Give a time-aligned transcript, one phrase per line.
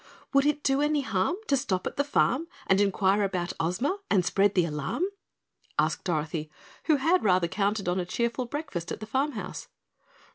[0.33, 4.25] "Would it do any harm to stop at the farm And enquire about Ozma and
[4.25, 5.03] spread the alarm?"
[5.77, 6.49] asked Dorothy,
[6.85, 9.67] who had rather counted on a cheerful breakfast at the farm house.